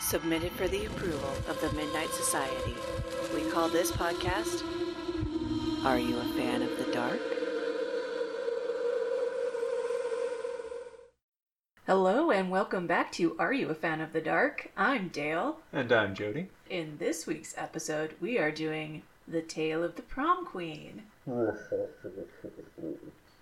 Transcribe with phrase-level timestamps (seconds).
[0.00, 2.74] submitted for the approval of the Midnight Society.
[3.34, 4.64] We call this podcast
[5.84, 7.20] Are You a Fan of the Dark?
[11.86, 14.70] Hello, and welcome back to Are You a Fan of the Dark?
[14.76, 15.58] I'm Dale.
[15.72, 16.48] And I'm Jody.
[16.70, 21.02] In this week's episode, we are doing The Tale of the Prom Queen.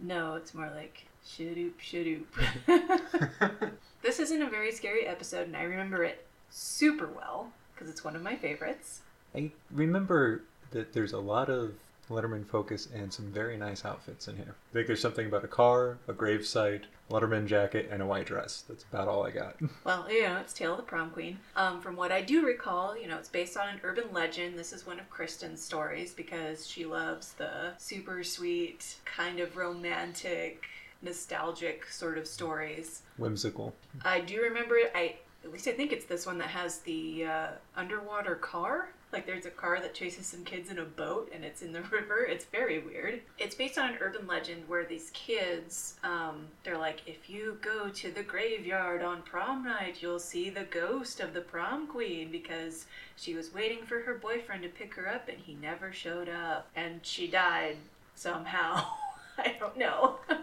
[0.01, 2.27] No, it's more like shadoop shadoop.
[4.03, 8.17] this isn't a very scary episode, and I remember it super well because it's one
[8.17, 9.01] of my favorites.
[9.35, 11.75] I remember that there's a lot of
[12.11, 14.55] Letterman focus and some very nice outfits in here.
[14.71, 18.65] I think there's something about a car, a gravesite, Letterman jacket, and a white dress.
[18.69, 19.57] That's about all I got.
[19.85, 21.39] Well, you know, it's Tale of the Prom Queen.
[21.57, 24.59] Um, from what I do recall, you know, it's based on an urban legend.
[24.59, 30.65] This is one of Kristen's stories because she loves the super sweet, kind of romantic,
[31.01, 33.03] nostalgic sort of stories.
[33.17, 33.75] Whimsical.
[34.05, 37.47] I do remember I at least I think it's this one that has the uh,
[37.77, 38.91] underwater car.
[39.13, 41.81] Like there's a car that chases some kids in a boat and it's in the
[41.93, 42.25] river.
[42.25, 43.23] It's very weird.
[43.39, 47.89] It's based on an urban legend where these kids, um, they're like, if you go
[47.89, 52.87] to the graveyard on prom night, you'll see the ghost of the prom queen because
[53.17, 56.69] she was waiting for her boyfriend to pick her up and he never showed up
[56.77, 57.77] and she died
[58.15, 58.85] somehow.
[59.39, 60.17] I don't know.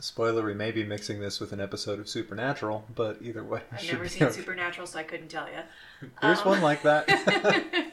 [0.00, 3.60] Spoiler, we may be mixing this with an episode of Supernatural, but either way.
[3.70, 4.36] I've never seen okay.
[4.36, 6.08] Supernatural, so I couldn't tell you.
[6.22, 7.06] There's Um, one like that.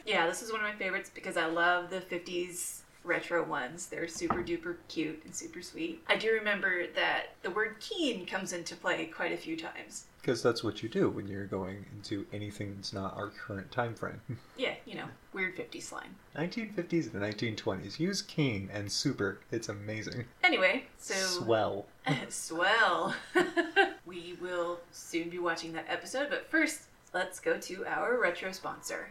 [0.06, 3.86] yeah, this is one of my favorites because I love the 50s retro ones.
[3.86, 6.02] They're super duper cute and super sweet.
[6.08, 10.04] I do remember that the word keen comes into play quite a few times.
[10.20, 13.94] Because that's what you do when you're going into anything that's not our current time
[13.94, 14.20] frame.
[14.56, 16.16] Yeah, you know, weird 50s slang.
[16.36, 18.00] 1950s and 1920s.
[18.00, 19.38] Use keen and super.
[19.52, 20.24] It's amazing.
[20.42, 21.14] Anyway, so.
[21.14, 21.86] Swell.
[22.28, 23.14] Swell.
[24.06, 26.82] we will soon be watching that episode, but first,
[27.14, 29.10] let's go to our retro sponsor.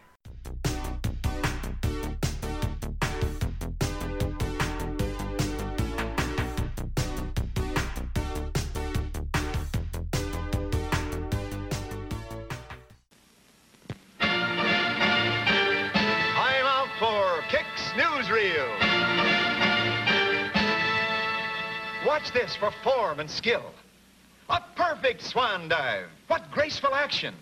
[22.28, 23.72] Watch this for form and skill.
[24.50, 26.08] A perfect swan dive.
[26.28, 27.34] What graceful action.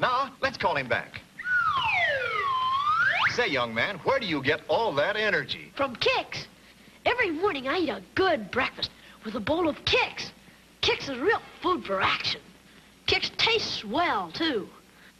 [0.00, 1.20] Now, let's call him back.
[3.36, 5.70] Say, young man, where do you get all that energy?
[5.76, 6.46] From Kix.
[7.06, 8.90] Every morning I eat a good breakfast
[9.24, 10.32] with a bowl of Kix.
[10.80, 12.40] Kix is real food for action.
[13.06, 14.68] Kix tastes well, too.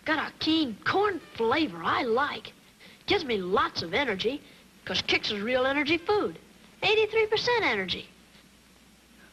[0.04, 2.52] Got a keen corn flavor I like.
[3.06, 4.42] Gives me lots of energy,
[4.82, 6.40] because Kix is real energy food.
[6.82, 8.08] 83% energy.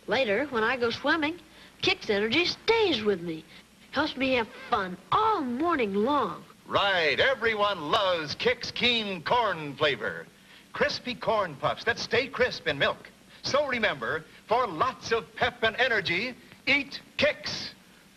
[0.10, 1.40] Later, when I go swimming,
[1.84, 3.46] Kix energy stays with me.
[3.92, 6.44] Helps me have fun all morning long.
[6.68, 10.26] Right, everyone loves Kix Keen Corn flavor.
[10.74, 13.08] Crispy corn puffs that stay crisp in milk.
[13.44, 16.34] So remember, for lots of pep and energy,
[16.66, 17.70] eat Kix.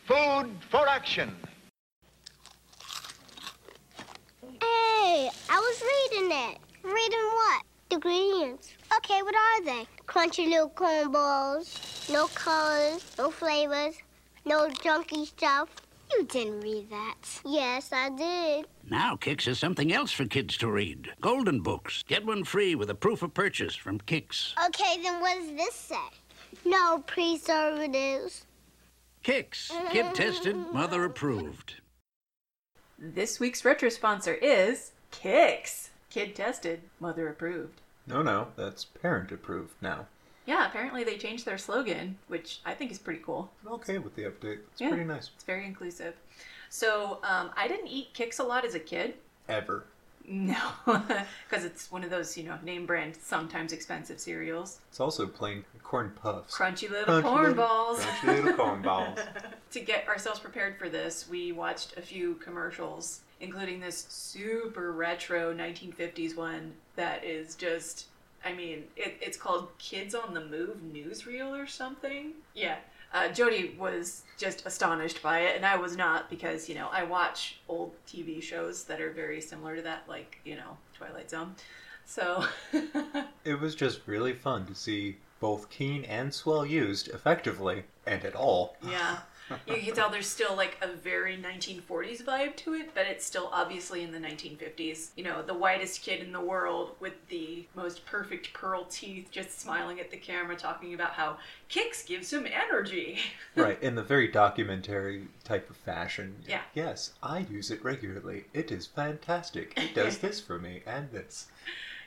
[0.06, 1.36] Food for action.
[4.40, 6.58] Hey, I was reading it.
[6.82, 7.62] Reading what?
[7.90, 8.72] The ingredients.
[8.96, 9.86] Okay, what are they?
[10.06, 12.06] Crunchy little corn balls.
[12.10, 13.94] No colors, no flavors,
[14.44, 15.68] no junky stuff.
[16.12, 17.14] You didn't read that.
[17.44, 18.66] Yes, I did.
[18.90, 21.10] Now Kix has something else for kids to read.
[21.20, 22.02] Golden books.
[22.06, 24.52] Get one free with a proof of purchase from Kix.
[24.66, 25.96] Okay, then what does this say?
[26.66, 28.44] No preservatives.
[29.24, 29.70] Kix.
[29.90, 31.76] Kid tested, mother approved.
[32.98, 35.88] This week's retro sponsor is Kix.
[36.10, 37.81] Kid tested, mother approved.
[38.06, 40.06] No, no, that's parent approved now.
[40.44, 43.50] Yeah, apparently they changed their slogan, which I think is pretty cool.
[43.64, 44.58] I'm okay with the update.
[44.72, 44.88] It's Yeah.
[44.88, 45.30] pretty nice.
[45.34, 46.14] It's very inclusive.
[46.68, 49.14] So um, I didn't eat Kix a lot as a kid.
[49.48, 49.84] Ever.
[50.26, 54.78] No, because it's one of those, you know, name brand, sometimes expensive cereals.
[54.88, 56.56] It's also plain corn puffs.
[56.56, 58.00] Crunchy little Crunchy corn little- balls.
[58.00, 59.18] crunchy little corn balls.
[59.72, 65.52] to get ourselves prepared for this, we watched a few commercials, including this super retro
[65.54, 68.06] 1950s one that is just,
[68.44, 72.32] I mean, it, it's called Kids on the Move Newsreel or something.
[72.54, 72.76] Yeah.
[73.14, 77.02] Uh, Jody was just astonished by it, and I was not because, you know, I
[77.04, 81.54] watch old TV shows that are very similar to that, like, you know, Twilight Zone.
[82.06, 82.44] So,
[83.44, 88.34] It was just really fun to see both Keen and Swell used effectively and at
[88.34, 88.76] all.
[88.88, 89.18] yeah.
[89.66, 93.48] You can tell there's still like a very 1940s vibe to it, but it's still
[93.52, 95.10] obviously in the 1950s.
[95.16, 99.60] You know, the whitest kid in the world with the most perfect pearl teeth, just
[99.60, 101.38] smiling at the camera, talking about how
[101.70, 103.18] Kix gives him energy.
[103.56, 106.36] right, in the very documentary type of fashion.
[106.46, 106.62] Yeah.
[106.74, 108.44] Yes, I use it regularly.
[108.52, 109.72] It is fantastic.
[109.76, 111.46] It does this for me and this.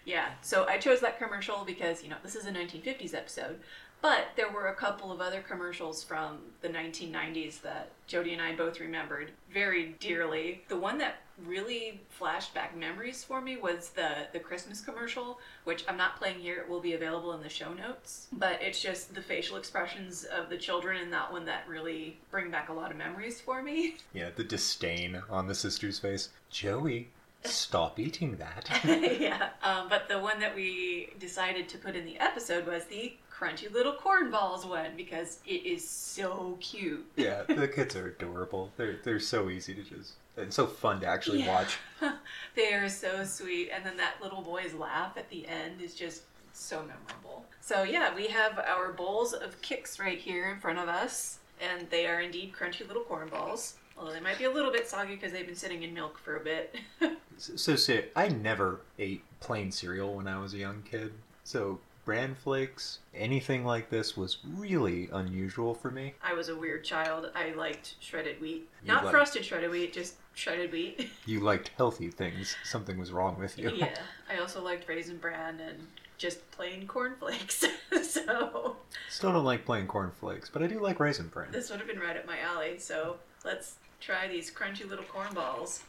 [0.06, 3.60] Yeah, so I chose that commercial because, you know, this is a 1950s episode,
[4.06, 8.56] but there were a couple of other commercials from the 1990s that Jody and I
[8.56, 10.62] both remembered very dearly.
[10.68, 15.84] The one that really flashed back memories for me was the the Christmas commercial, which
[15.88, 16.60] I'm not playing here.
[16.60, 20.50] It will be available in the show notes, but it's just the facial expressions of
[20.50, 23.96] the children in that one that really bring back a lot of memories for me.
[24.14, 26.30] Yeah, the disdain on the sister's face.
[26.52, 27.10] Joey,
[27.44, 28.70] stop eating that.
[29.20, 33.14] yeah, um, but the one that we decided to put in the episode was the
[33.38, 37.06] crunchy little corn balls one because it is so cute.
[37.16, 38.72] yeah, the kids are adorable.
[38.78, 41.54] They're they're so easy to just and so fun to actually Yeah.
[41.54, 41.78] watch.
[42.56, 46.24] they are so sweet, and then that little boy's laugh at the end is just
[46.54, 47.46] so memorable.
[47.62, 51.90] So yeah, we have our bowls of Kix right here in front of us, and
[51.90, 53.76] they are indeed crunchy little corn balls.
[53.98, 56.38] Although they might be a little bit soggy because they've been sitting in milk for
[56.38, 56.76] a bit.
[57.38, 61.12] So, so I never ate plain cereal when I was a young kid.
[61.44, 66.14] So bran flakes, anything like this was really unusual for me.
[66.24, 67.32] I was a weird child.
[67.36, 71.10] I liked shredded wheat, You not like- frosted shredded wheat, just shredded wheat.
[71.26, 72.56] You liked healthy things.
[72.64, 73.72] Something was wrong with you.
[73.72, 73.96] yeah,
[74.30, 75.88] I also liked raisin bran and
[76.18, 77.66] just plain cornflakes.
[78.04, 78.78] so
[79.10, 81.52] Still don't like plain corn flakes, but I do like raisin bran.
[81.52, 82.78] this would have been right up my alley.
[82.78, 85.82] So let's try these crunchy little corn balls.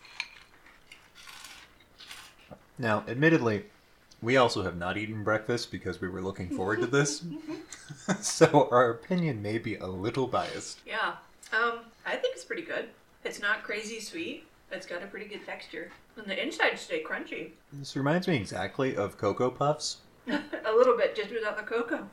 [2.78, 3.64] Now, admittedly,
[4.22, 7.24] we also have not eaten breakfast because we were looking forward to this.
[8.20, 10.80] so our opinion may be a little biased.
[10.86, 11.14] Yeah,
[11.52, 12.88] um, I think it's pretty good.
[13.24, 14.46] It's not crazy sweet.
[14.72, 17.50] It's got a pretty good texture, and the insides stay crunchy.
[17.72, 19.98] This reminds me exactly of Cocoa Puffs,
[20.28, 22.08] a little bit, just without the cocoa.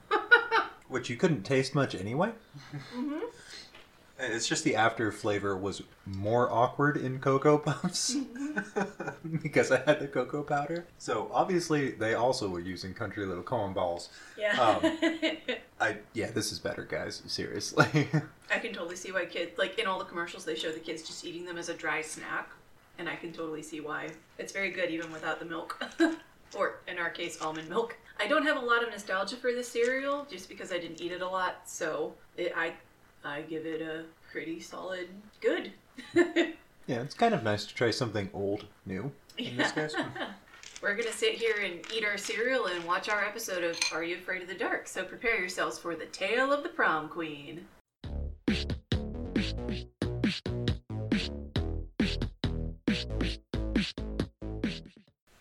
[0.88, 2.32] which you couldn't taste much anyway.
[4.20, 8.16] It's just the after flavor was more awkward in Cocoa Puffs
[9.42, 10.86] because I had the cocoa powder.
[11.00, 14.10] So obviously they also were using country little corn balls.
[14.38, 14.60] yeah.
[14.62, 14.98] Um,
[15.82, 17.24] I yeah, this is better, guys.
[17.26, 18.08] Seriously.
[18.52, 21.02] I can totally see why kids like in all the commercials they show the kids
[21.02, 22.50] just eating them as a dry snack,
[23.00, 24.12] and I can totally see why.
[24.38, 25.84] It's very good even without the milk,
[26.56, 27.98] or in our case, almond milk.
[28.20, 31.12] I don't have a lot of nostalgia for this cereal just because I didn't eat
[31.12, 32.74] it a lot, so it, I
[33.26, 35.08] I give it a pretty solid
[35.40, 35.72] good.
[36.14, 39.96] yeah, it's kind of nice to try something old new in this case.
[40.82, 44.18] We're gonna sit here and eat our cereal and watch our episode of Are You
[44.18, 44.90] Afraid of the Dark?
[44.90, 47.66] So prepare yourselves for the tale of the prom queen.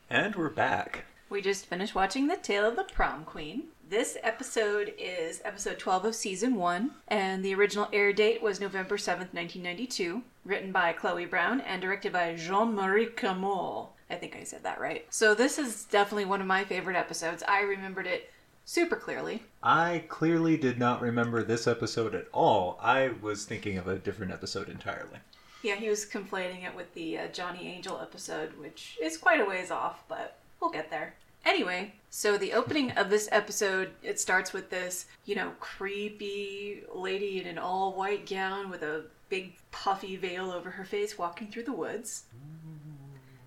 [0.09, 1.07] And we're back.
[1.29, 3.65] We just finished watching The Tale of the Prom Queen.
[3.93, 8.97] This episode is episode 12 of season 1, and the original air date was November
[8.97, 13.89] 7th, 1992, written by Chloe Brown and directed by Jean Marie Camol.
[14.09, 15.05] I think I said that right.
[15.11, 17.43] So, this is definitely one of my favorite episodes.
[17.47, 18.33] I remembered it
[18.65, 19.43] super clearly.
[19.63, 22.79] I clearly did not remember this episode at all.
[22.81, 25.19] I was thinking of a different episode entirely.
[25.63, 29.45] Yeah, he was conflating it with the uh, Johnny Angel episode, which is quite a
[29.45, 31.13] ways off, but we'll get there.
[31.45, 37.41] Anyway, so the opening of this episode, it starts with this, you know, creepy lady
[37.41, 41.65] in an all white gown with a big puffy veil over her face walking through
[41.65, 42.25] the woods.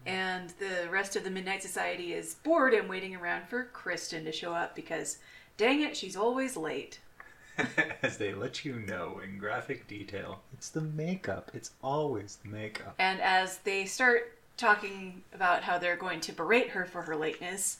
[0.06, 4.32] And the rest of the Midnight Society is bored and waiting around for Kristen to
[4.32, 5.18] show up because,
[5.58, 7.00] dang it, she's always late.
[8.02, 11.52] As they let you know in graphic detail, it's the makeup.
[11.54, 12.96] It's always the makeup.
[13.00, 17.78] And as they start talking about how they're going to berate her for her lateness,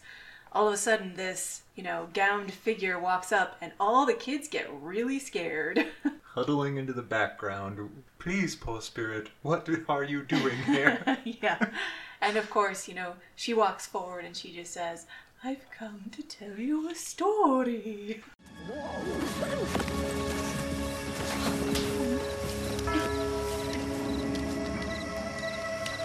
[0.52, 4.48] all of a sudden this, you know, gowned figure walks up and all the kids
[4.48, 5.88] get really scared.
[6.24, 8.04] Huddling into the background.
[8.20, 11.18] Please, poor spirit, what are you doing here?
[11.24, 11.70] yeah.
[12.22, 15.06] And of course, you know, she walks forward and she just says,
[15.44, 18.24] I've come to tell you a story.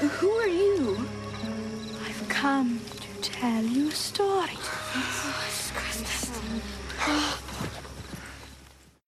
[0.00, 0.96] Who are you?
[2.02, 4.52] I've come to tell you a story.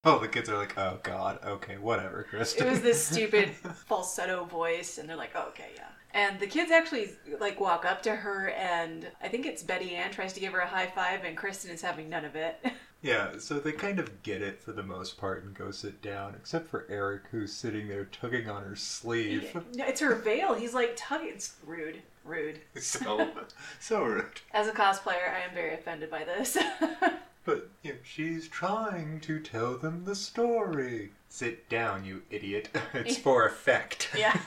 [0.04, 2.66] oh, the kids are like, oh god, okay, whatever, Kristen.
[2.66, 3.52] It was this stupid
[3.86, 5.88] falsetto voice, and they're like, oh, okay, yeah.
[6.12, 10.10] And the kids actually like walk up to her, and I think it's Betty Ann
[10.10, 12.58] tries to give her a high five, and Kristen is having none of it.
[13.02, 16.34] Yeah, so they kind of get it for the most part and go sit down,
[16.36, 19.56] except for Eric, who's sitting there tugging on her sleeve.
[19.72, 20.54] Yeah, it's her veil.
[20.54, 21.30] He's like tugging.
[21.30, 22.00] It's rude.
[22.24, 22.60] Rude.
[22.80, 23.28] so,
[23.80, 24.40] so rude.
[24.52, 26.56] As a cosplayer, I am very offended by this.
[27.44, 31.10] But you know, she's trying to tell them the story.
[31.28, 32.68] Sit down, you idiot.
[32.94, 34.10] it's for effect.
[34.16, 34.38] yeah.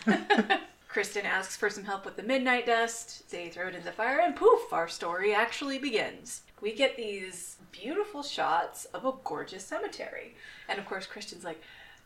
[0.87, 3.29] Kristen asks for some help with the midnight dust.
[3.29, 6.43] They throw it in the fire, and poof, our story actually begins.
[6.65, 10.33] We get these beautiful shots of a gorgeous cemetery.
[10.67, 11.61] And of course, Kristen's like,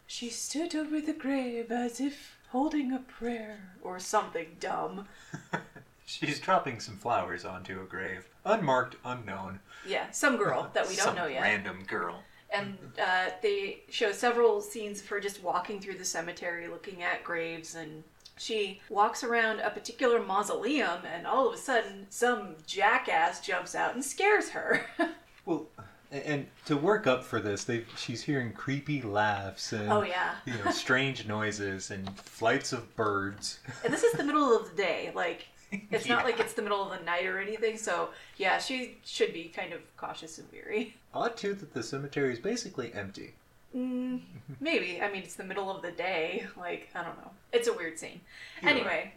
[0.06, 5.08] she stood over the grave as if holding a prayer or something dumb.
[6.06, 8.28] She's dropping some flowers onto a grave.
[8.44, 9.62] Unmarked, unknown.
[9.88, 11.42] Yeah, some girl that we don't know yet.
[11.42, 12.22] Random girl.
[12.54, 17.24] And uh, they show several scenes of her just walking through the cemetery looking at
[17.24, 18.04] graves and
[18.40, 23.94] she walks around a particular mausoleum and all of a sudden some jackass jumps out
[23.94, 24.86] and scares her.
[25.46, 25.68] Well,
[26.12, 30.36] and to work up for this, they she's hearing creepy laughs and Oh, yeah.
[30.46, 33.60] you know strange noises and flights of birds.
[33.84, 35.12] and this is the middle of the day.
[35.16, 35.48] Like
[35.92, 37.78] it's not like it's the middle of the night or anything.
[37.78, 40.96] So yeah, she should be kind of cautious and weary.
[41.14, 43.34] Odd too that the cemetery is basically empty.
[43.76, 44.22] Mm,
[44.60, 45.00] maybe.
[45.02, 46.48] I mean, it's the middle of the day.
[46.58, 47.32] Like, I don't know.
[47.54, 48.22] It's a weird scene.
[48.64, 49.14] Anyway,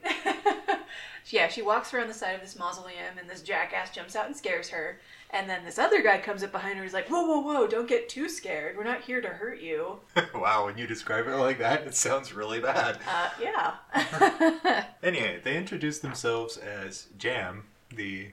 [1.26, 4.37] yeah, she walks around the side of this mausoleum, and this jackass jumps out and
[4.37, 4.99] scares her.
[5.30, 7.88] And then this other guy comes up behind her He's like, Whoa, whoa, whoa, don't
[7.88, 8.76] get too scared.
[8.76, 10.00] We're not here to hurt you.
[10.35, 12.99] wow, when you describe it like that, it sounds really bad.
[13.09, 14.85] Uh, yeah.
[15.02, 18.28] Anyway, they introduce themselves as Jam, the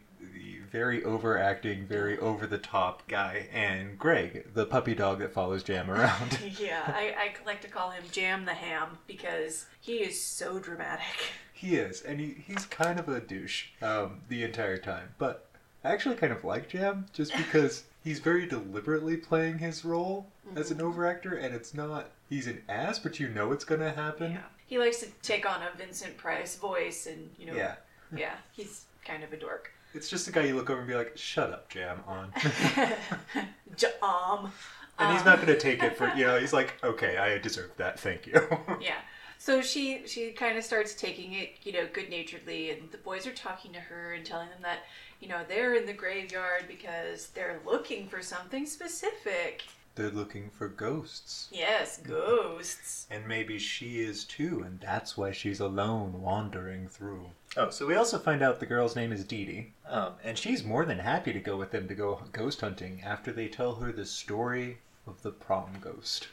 [0.71, 5.89] very overacting, very over the top guy, and Greg, the puppy dog that follows Jam
[5.91, 6.39] around.
[6.59, 11.05] yeah, I, I like to call him Jam the Ham because he is so dramatic.
[11.53, 15.09] he is, and he, he's kind of a douche um, the entire time.
[15.17, 15.47] But
[15.83, 20.71] I actually kind of like Jam just because he's very deliberately playing his role as
[20.71, 24.31] an overactor, and it's not he's an ass, but you know it's gonna happen.
[24.33, 24.41] Yeah.
[24.65, 27.75] He likes to take on a Vincent Price voice, and, you know, Yeah.
[28.15, 29.71] yeah he's kind of a dork.
[29.93, 32.31] It's just a guy you look over and be like, "Shut up, Jam." On.
[33.75, 34.51] Jam.
[34.99, 36.39] And he's uh, not going to take it for you know.
[36.39, 37.99] He's like, okay, I deserve that.
[37.99, 38.33] Thank you.
[38.81, 38.95] Yeah.
[39.41, 43.25] So she she kind of starts taking it, you know, good naturedly, and the boys
[43.25, 44.79] are talking to her and telling them that,
[45.21, 49.63] you know, they're in the graveyard because they're looking for something specific.
[49.99, 53.05] They're looking for ghosts, Yes, ghosts.
[53.11, 57.31] and maybe she is too, and that's why she's alone wandering through.
[57.57, 60.63] Oh, so we also find out the girl's name is Dee Dee, um, and she's
[60.63, 63.91] more than happy to go with them to go ghost hunting after they tell her
[63.91, 66.29] the story of the prom ghost.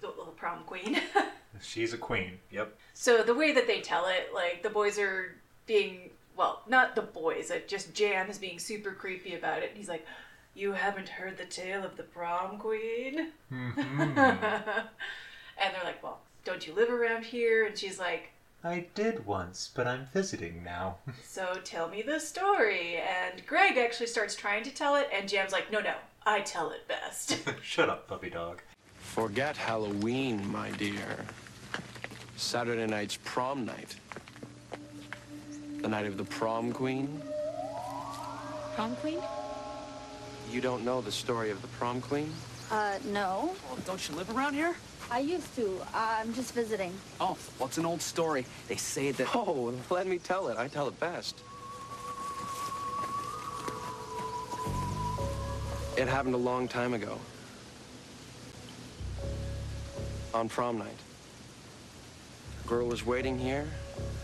[0.00, 0.98] The little prom queen.
[1.60, 2.38] She's a queen.
[2.50, 2.74] Yep.
[2.94, 5.34] so the way that they tell it, like the boys are
[5.66, 6.08] being
[6.38, 9.68] well, not the boys, like just Jam is being super creepy about it.
[9.68, 10.06] And he's like,
[10.60, 13.78] "You haven't heard the tale of the prom queen?" Mhm.
[15.58, 19.70] and they're like, "Well, don't you live around here?" And she's like, I did once,
[19.74, 20.98] but I'm visiting now.
[21.24, 22.96] So tell me the story.
[22.98, 25.94] And Greg actually starts trying to tell it, and Jam's like, no, no,
[26.26, 27.38] I tell it best.
[27.62, 28.60] Shut up, puppy dog.
[28.98, 31.24] Forget Halloween, my dear.
[32.36, 33.96] Saturday night's prom night.
[35.80, 37.22] The night of the prom queen.
[38.74, 39.20] Prom queen?
[40.50, 42.32] You don't know the story of the prom queen?
[42.72, 43.54] Uh, no.
[43.68, 44.74] Well, don't you live around here?
[45.08, 45.80] I used to.
[45.94, 46.92] I'm just visiting.
[47.20, 48.44] Oh, well, it's an old story.
[48.66, 49.28] They say that.
[49.34, 50.58] Oh, let me tell it.
[50.58, 51.42] I tell it best.
[55.96, 57.18] It happened a long time ago.
[60.34, 60.98] On prom night.
[62.64, 63.68] A girl was waiting here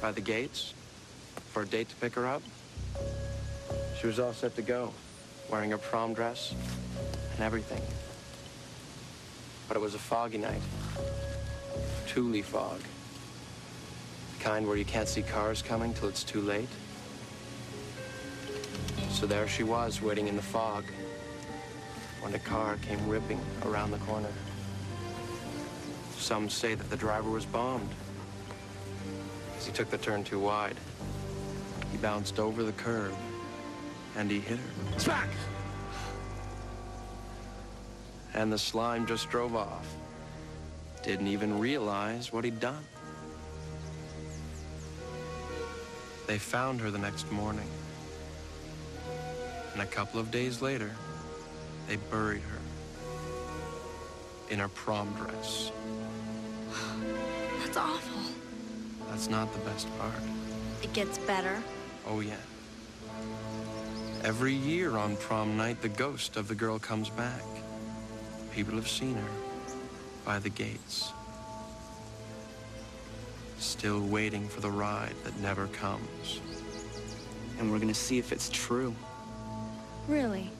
[0.00, 0.74] by the gates
[1.52, 2.42] for a date to pick her up.
[4.00, 4.92] She was all set to go,
[5.50, 6.54] wearing her prom dress
[7.34, 7.82] and everything.
[9.68, 10.62] But it was a foggy night.
[12.06, 12.80] Tule fog.
[14.38, 16.68] The kind where you can't see cars coming till it's too late.
[19.10, 20.84] So there she was, waiting in the fog,
[22.20, 24.32] when a car came ripping around the corner.
[26.16, 27.88] Some say that the driver was bombed.
[29.56, 30.76] As he took the turn too wide,
[31.92, 33.14] he bounced over the curb,
[34.16, 34.98] and he hit her.
[34.98, 35.28] Smack!
[38.34, 39.86] And the slime just drove off.
[41.02, 42.84] Didn't even realize what he'd done.
[46.26, 47.68] They found her the next morning.
[49.72, 50.90] And a couple of days later,
[51.86, 52.58] they buried her
[54.50, 55.70] in her prom dress.
[57.60, 58.22] That's awful.
[59.08, 60.14] That's not the best part.
[60.82, 61.62] It gets better.
[62.06, 62.36] Oh, yeah.
[64.26, 67.44] Every year on prom night, the ghost of the girl comes back.
[68.52, 69.30] people have seen her
[70.24, 71.12] by the gates.
[73.60, 76.40] Still waiting for the ride that never comes.
[77.60, 78.96] And we're gonna see if it's true.
[80.08, 80.50] Really?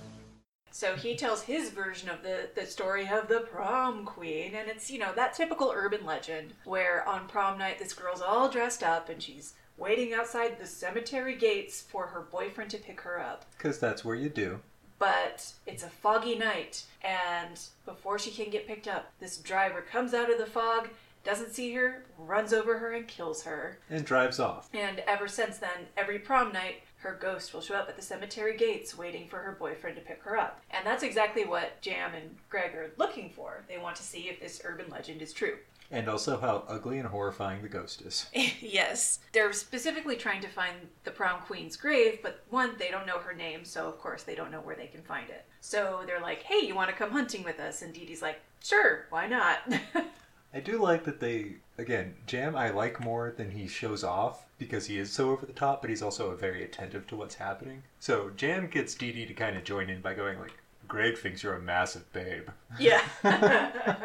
[0.71, 4.93] So he tells his version of the, the story of the prom queen, and it's,
[4.93, 9.09] you know, that typical urban legend where on prom night this girl's all dressed up
[9.09, 13.45] and she's waiting outside the cemetery gates for her boyfriend to pick her up.
[13.56, 14.61] Because that's where you do.
[14.99, 20.14] But it's a foggy night, and before she can get picked up, this driver comes
[20.14, 20.88] out of the fog,
[21.23, 23.78] doesn't see her, runs over her, and kills her.
[23.90, 24.71] And drives off.
[24.73, 28.56] And ever since then, every prom night, her ghost will show up at the cemetery
[28.56, 30.62] gates waiting for her boyfriend to pick her up.
[30.71, 33.64] And that's exactly what Jam and Greg are looking for.
[33.68, 35.56] They want to see if this urban legend is true.
[35.90, 38.26] And also how ugly and horrifying the ghost is.
[38.61, 39.21] yes.
[39.33, 40.75] They're specifically trying to find
[41.05, 44.35] the prom queen's grave, but one, they don't know her name, so of course they
[44.35, 45.45] don't know where they can find it.
[45.61, 47.83] So they're like, hey, you want to come hunting with us?
[47.83, 49.59] And Dee Dee's like, sure, why not?
[50.55, 54.87] I do like that they, again, Jam I like more than he shows off because
[54.87, 57.83] he is so over the top, but he's also very attentive to what's happening.
[58.00, 60.55] So Jam gets Dee Dee to kind of join in by going like,
[60.88, 62.49] Greg thinks you're a massive babe.
[62.78, 63.02] Yeah.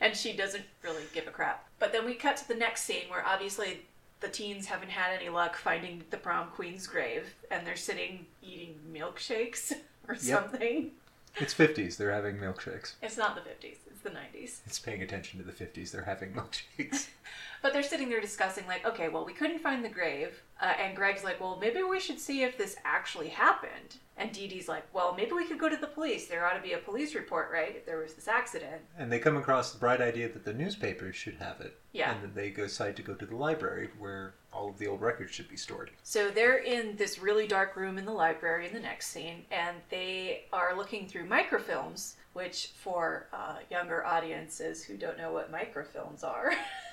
[0.00, 1.66] and she doesn't really give a crap.
[1.78, 3.82] But then we cut to the next scene where obviously
[4.20, 8.74] the teens haven't had any luck finding the prom queen's grave and they're sitting eating
[8.92, 9.72] milkshakes
[10.08, 10.92] or something.
[11.36, 12.94] It's 50s, they're having milkshakes.
[13.02, 14.60] It's not the 50s, it's the 90s.
[14.66, 17.08] It's paying attention to the 50s, they're having milkshakes.
[17.62, 20.42] But they're sitting there discussing, like, okay, well, we couldn't find the grave.
[20.60, 23.96] Uh, and Greg's like, well, maybe we should see if this actually happened.
[24.16, 26.26] And Dee Dee's like, well, maybe we could go to the police.
[26.26, 27.74] There ought to be a police report, right?
[27.76, 28.82] If there was this accident.
[28.98, 31.78] and they come across the bright idea that the newspapers should have it.
[31.92, 32.12] Yeah.
[32.12, 35.32] And then they decide to go to the library where all of the old records
[35.32, 35.90] should be stored.
[36.02, 39.76] So they're in this really dark room in the library in the next scene, and
[39.90, 46.22] they are looking through microfilms, which for uh, younger audiences who don't know what microfilms
[46.24, 46.52] are,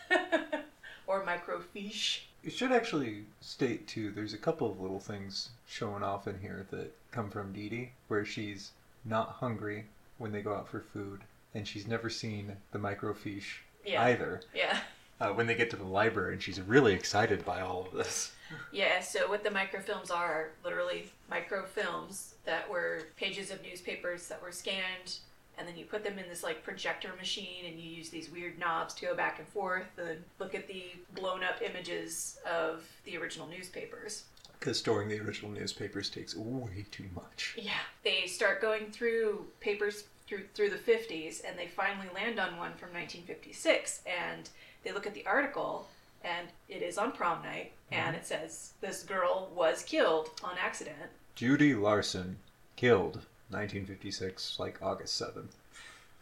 [1.08, 2.22] or microfiche.
[2.44, 4.12] You should actually state too.
[4.12, 7.91] There's a couple of little things showing off in here that come from Dee Dee,
[8.08, 8.72] where she's
[9.06, 9.86] not hungry
[10.17, 11.22] when they go out for food,
[11.53, 14.03] and she's never seen the microfiche Yeah.
[14.06, 14.41] either.
[14.53, 14.79] Yeah.
[15.20, 18.32] Uh, when they get to the library, and she's really excited by all of this.
[18.72, 24.41] Yeah, so what the microfilms are, are literally microfilms that were pages of newspapers that
[24.41, 25.17] were scanned,
[25.58, 28.60] and then you put them in this like projector machine, and you use these weird
[28.60, 33.17] knobs to go back and forth and look at the blown up images of the
[33.17, 34.24] original newspapers.
[34.60, 37.56] Because storing the original newspapers takes way too much.
[37.58, 37.72] Yeah,
[38.04, 42.74] they start going through papers through through the 50s, and they finally land on one
[42.74, 44.50] from 1956, and
[44.84, 45.88] they look at the article.
[46.24, 48.15] And it is on prom night, and mm-hmm.
[48.15, 51.12] it says this girl was killed on accident.
[51.36, 52.38] Judy Larson,
[52.76, 55.53] killed, 1956, like August 7th.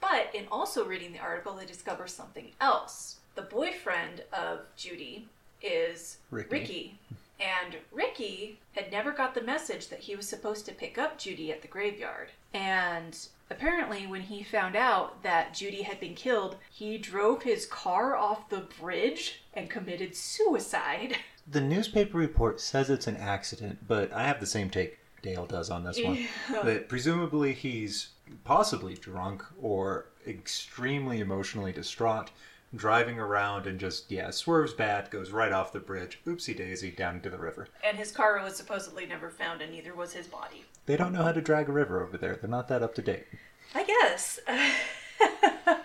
[0.01, 3.17] But in also reading the article, they discover something else.
[3.35, 5.27] The boyfriend of Judy
[5.61, 6.49] is Ricky.
[6.51, 6.99] Ricky.
[7.39, 11.51] And Ricky had never got the message that he was supposed to pick up Judy
[11.51, 12.29] at the graveyard.
[12.53, 13.17] And
[13.49, 18.49] apparently, when he found out that Judy had been killed, he drove his car off
[18.49, 21.17] the bridge and committed suicide.
[21.47, 25.71] The newspaper report says it's an accident, but I have the same take Dale does
[25.71, 26.15] on this one.
[26.51, 26.61] Yeah.
[26.61, 28.09] That presumably he's
[28.43, 32.29] possibly drunk or extremely emotionally distraught,
[32.75, 37.15] driving around and just, yeah, swerves bad, goes right off the bridge, oopsie daisy, down
[37.15, 37.67] into the river.
[37.83, 40.63] And his car was supposedly never found, and neither was his body.
[40.85, 42.35] They don't know how to drag a river over there.
[42.35, 43.25] They're not that up to date.
[43.73, 44.39] I guess.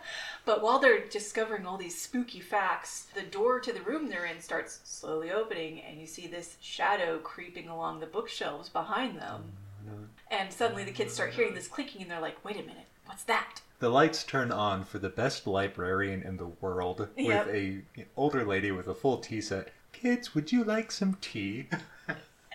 [0.50, 4.40] but while they're discovering all these spooky facts, the door to the room they're in
[4.40, 9.44] starts slowly opening, and you see this shadow creeping along the bookshelves behind them.
[10.28, 13.22] And suddenly the kids start hearing this clinking, and they're like, wait a minute, what's
[13.24, 13.60] that?
[13.78, 17.46] The lights turn on for the best librarian in the world Yep.
[17.46, 17.82] with a
[18.16, 19.68] older lady with a full tea set.
[19.92, 21.68] Kids, would you like some tea?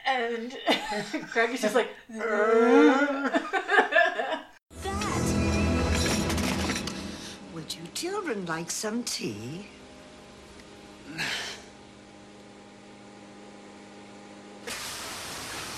[0.08, 0.56] And
[1.32, 1.90] Greg is just like,
[8.36, 9.65] children like some tea?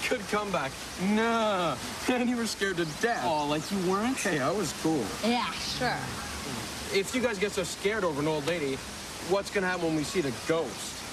[0.10, 0.72] Good comeback.
[1.10, 1.76] Nah.
[2.08, 3.24] Man, you were scared to death.
[3.26, 4.18] Oh, like you weren't?
[4.18, 5.04] Hey, I was cool.
[5.24, 5.98] Yeah, sure.
[6.98, 8.76] If you guys get so scared over an old lady,
[9.30, 11.04] what's gonna happen when we see the ghost?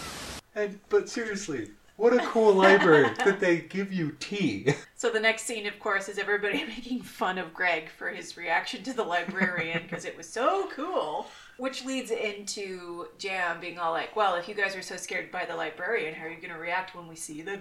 [0.54, 4.74] And but seriously, what a cool library that they give you tea.
[4.96, 8.83] So the next scene, of course, is everybody making fun of Greg for his reaction
[8.85, 11.26] to the librarian because it was so cool.
[11.57, 15.44] Which leads into Jam being all like, "Well, if you guys are so scared by
[15.44, 17.61] the librarian, how are you going to react when we see the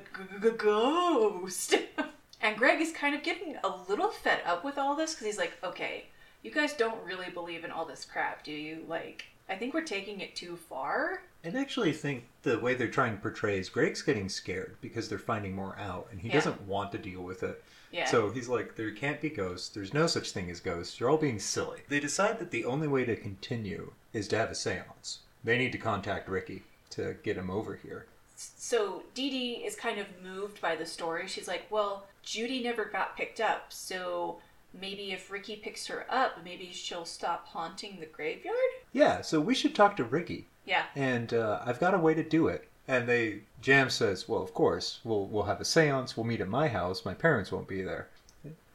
[0.51, 1.75] ghost?"
[2.41, 5.37] and Greg is kind of getting a little fed up with all this because he's
[5.37, 6.05] like, "Okay,
[6.41, 8.83] you guys don't really believe in all this crap, do you?
[8.87, 11.21] Like, I think we're taking it too far.
[11.43, 15.19] And actually think the way they're trying to portray is Greg's getting scared because they're
[15.19, 16.35] finding more out and he Yeah.
[16.35, 17.61] doesn't want to deal with it.
[17.91, 18.05] Yeah.
[18.05, 19.69] So he's like, there can't be ghosts.
[19.69, 20.99] There's no such thing as ghosts.
[20.99, 21.81] You're all being silly.
[21.89, 25.19] They decide that the only way to continue is to have a seance.
[25.43, 28.05] They need to contact Ricky to get him over here.
[28.35, 31.27] So Dee Dee is kind of moved by the story.
[31.27, 34.39] She's like, well, Judy never got picked up, so
[34.79, 38.57] maybe if Ricky picks her up, maybe she'll stop haunting the graveyard?
[38.91, 40.47] Yeah, so we should talk to Ricky.
[40.65, 40.83] Yeah.
[40.95, 42.67] And uh, I've got a way to do it.
[42.87, 46.17] And they Jam says, "Well, of course, we'll we'll have a séance.
[46.17, 47.05] We'll meet at my house.
[47.05, 48.09] My parents won't be there."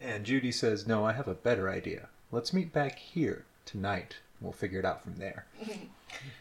[0.00, 2.08] And Judy says, "No, I have a better idea.
[2.32, 4.16] Let's meet back here tonight.
[4.40, 5.44] We'll figure it out from there."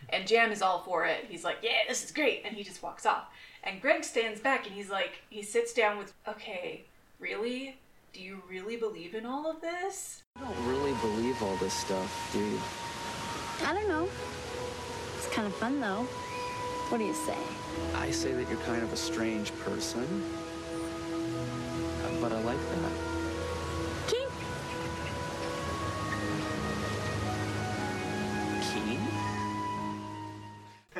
[0.09, 1.25] And Jam is all for it.
[1.27, 2.43] He's like, yeah, this is great.
[2.45, 3.25] And he just walks off.
[3.63, 6.85] And Greg stands back and he's like, he sits down with, okay,
[7.19, 7.77] really?
[8.13, 10.23] Do you really believe in all of this?
[10.35, 12.59] I don't really believe all this stuff, do you?
[13.65, 14.07] I don't know.
[15.17, 16.03] It's kind of fun, though.
[16.89, 17.37] What do you say?
[17.95, 20.23] I say that you're kind of a strange person.
[22.21, 22.91] But I like that.
[24.07, 24.27] Keen?
[28.71, 29.01] Keen?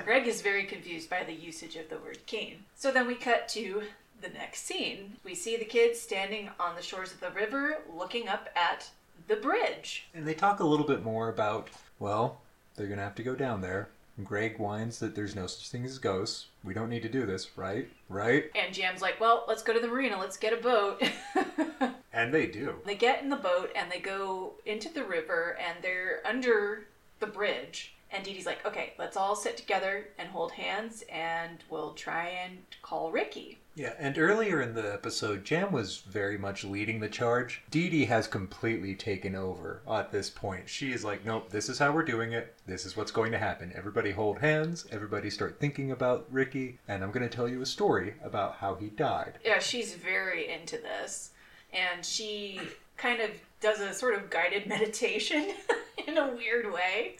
[0.03, 2.63] Greg is very confused by the usage of the word king.
[2.75, 3.81] So then we cut to
[4.21, 5.17] the next scene.
[5.23, 8.89] We see the kids standing on the shores of the river looking up at
[9.27, 10.07] the bridge.
[10.13, 12.41] And they talk a little bit more about, well,
[12.75, 13.89] they're gonna have to go down there.
[14.23, 16.47] Greg whines that there's no such thing as ghosts.
[16.63, 17.87] We don't need to do this, right?
[18.09, 18.45] Right?
[18.55, 21.03] And Jam's like, well, let's go to the marina, let's get a boat.
[22.17, 22.73] And they do.
[22.83, 26.87] They get in the boat and they go into the river and they're under
[27.19, 27.93] the bridge.
[28.11, 32.27] And Dee Dee's like, okay, let's all sit together and hold hands and we'll try
[32.27, 33.59] and call Ricky.
[33.75, 37.61] Yeah, and earlier in the episode, Jam was very much leading the charge.
[37.69, 40.67] Dee Dee has completely taken over at this point.
[40.67, 42.55] She is like, nope, this is how we're doing it.
[42.65, 43.71] This is what's going to happen.
[43.75, 44.87] Everybody hold hands.
[44.91, 46.79] Everybody start thinking about Ricky.
[46.87, 49.33] And I'm going to tell you a story about how he died.
[49.45, 51.31] Yeah, she's very into this.
[51.71, 52.59] And she
[52.97, 53.29] kind of
[53.61, 55.51] does a sort of guided meditation
[56.07, 57.17] in a weird way.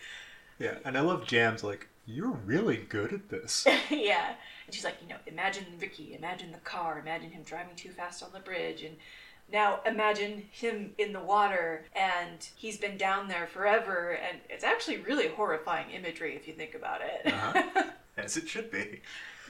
[0.60, 3.66] Yeah, and I love Jam's like, you're really good at this.
[3.90, 4.34] yeah.
[4.66, 8.24] And she's like, you know, imagine Ricky, imagine the car, imagine him driving too fast
[8.24, 8.96] on the bridge, and
[9.52, 14.98] now imagine him in the water, and he's been down there forever, and it's actually
[14.98, 17.34] really horrifying imagery if you think about it.
[17.34, 17.84] Uh-huh.
[18.18, 19.02] As it should be.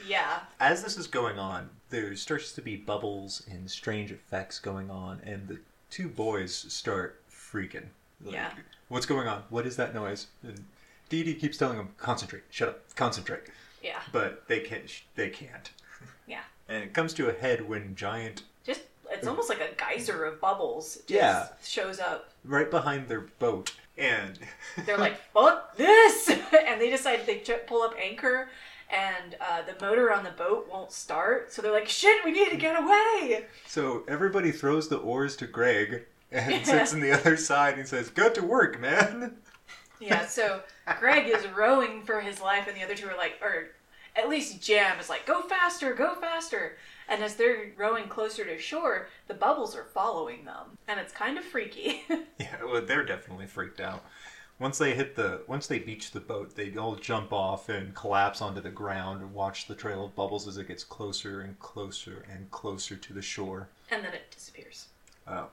[0.06, 0.40] yeah.
[0.60, 5.20] As this is going on, there starts to be bubbles and strange effects going on,
[5.24, 5.58] and the
[5.90, 7.86] two boys start freaking.
[8.22, 8.50] Like, Yeah.
[8.88, 9.44] What's going on?
[9.48, 10.26] What is that noise?
[10.42, 10.64] And
[11.08, 13.42] Dee Dee keeps telling them, "Concentrate, shut up, concentrate."
[13.82, 14.00] Yeah.
[14.12, 14.90] But they can't.
[15.14, 15.70] They can't.
[16.26, 16.40] Yeah.
[16.68, 20.40] And it comes to a head when giant, Just, it's almost like a geyser of
[20.42, 21.46] bubbles just Yeah.
[21.64, 22.28] shows up.
[22.44, 24.38] right behind their boat, and
[24.84, 26.28] They're like, fuck this!
[26.66, 28.50] and they decide they pull up anchor,
[28.90, 31.50] and uh, the motor on the boat won't start.
[31.50, 33.46] So they're like, shit, we need to get away!
[33.66, 38.10] so everybody throws the oars to Greg and sits on the other side and says,
[38.10, 39.38] "Go to work, man."
[40.00, 40.62] Yeah, so
[41.00, 43.68] Greg is rowing for his life, and the other two are like, or
[44.16, 46.76] at least Jam is like, go faster, go faster.
[47.08, 51.38] And as they're rowing closer to shore, the bubbles are following them, and it's kind
[51.38, 52.02] of freaky.
[52.38, 54.04] Yeah, well, they're definitely freaked out.
[54.60, 58.40] Once they hit the, once they beach the boat, they all jump off and collapse
[58.40, 62.24] onto the ground and watch the trail of bubbles as it gets closer and closer
[62.32, 63.68] and closer to the shore.
[63.90, 64.86] and then it disappears.
[65.26, 65.48] Oh,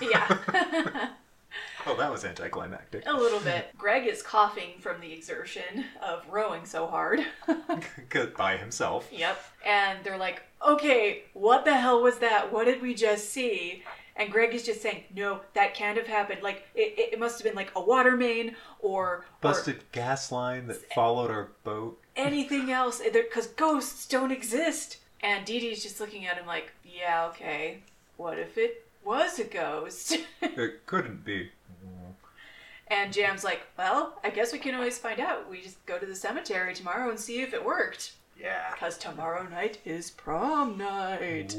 [0.00, 1.08] Yeah.
[1.86, 3.04] oh, that was anticlimactic.
[3.06, 3.70] A little bit.
[3.76, 7.24] Greg is coughing from the exertion of rowing so hard.
[8.36, 9.08] By himself.
[9.12, 9.42] yep.
[9.64, 12.52] And they're like, okay, what the hell was that?
[12.52, 13.82] What did we just see?
[14.16, 16.40] And Greg is just saying, no, that can't have happened.
[16.42, 20.30] Like, it, it- it must have been like a water main or, or Busted gas
[20.30, 22.00] line that followed our boat.
[22.16, 23.00] anything else.
[23.12, 24.98] Because ghosts don't exist.
[25.20, 27.78] And Dee Dee's just looking at him like, yeah, okay.
[28.16, 30.18] What if it was a ghost?
[30.42, 31.50] It couldn't be.
[32.88, 35.50] And Jam's like, well, I guess we can always find out.
[35.50, 38.12] We just go to the cemetery tomorrow and see if it worked.
[38.38, 38.70] Yeah.
[38.72, 41.56] Because tomorrow night is prom night.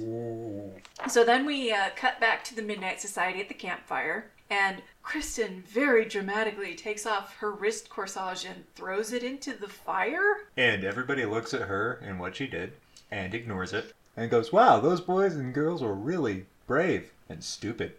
[1.09, 4.31] So then we uh, cut back to the Midnight Society at the campfire.
[4.49, 10.47] And Kristen very dramatically takes off her wrist corsage and throws it into the fire.
[10.55, 12.73] And everybody looks at her and what she did
[13.09, 17.93] and ignores it and goes, "Wow, those boys and girls were really brave and stupid."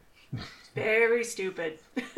[0.75, 1.79] Very stupid.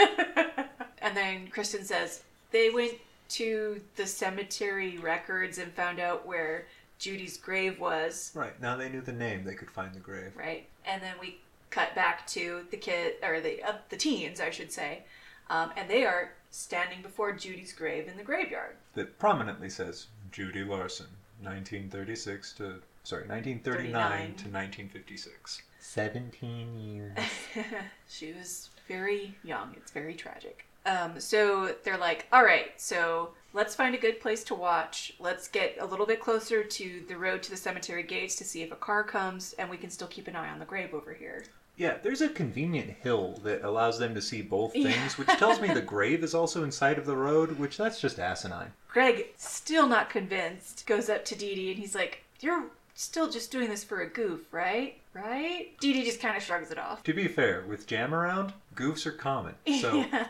[1.00, 2.94] and then Kristen says they went
[3.30, 6.66] to the cemetery records and found out where
[6.98, 8.32] Judy's grave was.
[8.34, 10.32] Right now they knew the name; they could find the grave.
[10.36, 10.66] right?
[10.84, 11.38] And then we
[11.70, 15.02] cut back to the kid or the uh, the teens, I should say,
[15.50, 18.74] Um, and they are standing before Judy's grave in the graveyard.
[18.94, 21.06] That prominently says Judy Larson,
[21.42, 24.26] 1936 to sorry, 1939 39.
[24.26, 25.62] to 1956.
[25.92, 27.16] 17 years.
[28.08, 29.72] she was very young.
[29.76, 30.66] It's very tragic.
[30.84, 35.14] Um, so they're like, all right, so let's find a good place to watch.
[35.18, 38.62] Let's get a little bit closer to the road to the cemetery gates to see
[38.62, 41.12] if a car comes, and we can still keep an eye on the grave over
[41.14, 41.44] here.
[41.76, 45.08] Yeah, there's a convenient hill that allows them to see both things, Yeah.
[45.16, 48.72] which tells me the grave is also inside of the road, which that's just asinine.
[48.88, 52.64] Greg, still not convinced, goes up to Dee Dee and he's like, You're
[52.98, 54.98] still just doing this for a goof, right?
[55.14, 55.68] Right?
[55.80, 57.02] Dee Dee just kind of shrugs it off.
[57.04, 59.54] To be fair, with Jam around, goofs are common.
[59.80, 60.26] So yeah.